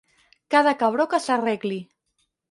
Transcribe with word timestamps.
Cada 0.53 0.71
cabró 0.79 1.05
que 1.11 1.19
s'arregli. 1.25 1.77